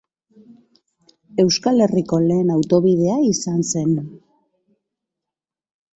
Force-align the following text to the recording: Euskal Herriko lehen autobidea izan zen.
Euskal 1.43 1.83
Herriko 1.85 2.19
lehen 2.23 2.51
autobidea 2.55 3.21
izan 3.35 3.63
zen. 3.75 3.95